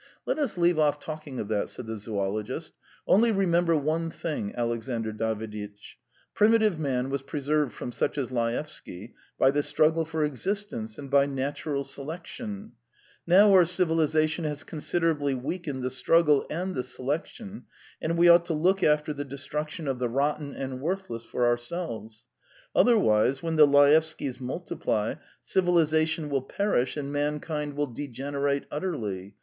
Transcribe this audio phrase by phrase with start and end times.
[0.25, 2.73] "Let us leave off talking of that," said the zoologist.
[3.05, 5.99] "Only remember one thing, Alexandr Daviditch:
[6.33, 11.27] primitive man was preserved from such as Laevsky by the struggle for existence and by
[11.27, 12.71] natural selection;
[13.27, 17.65] now our civilisation has considerably weakened the struggle and the selection,
[18.01, 22.25] and we ought to look after the destruction of the rotten and worthless for ourselves;
[22.75, 25.13] otherwise, when the Laevskys multiply,
[25.43, 29.35] civilisation will perish and mankind will degenerate utterly.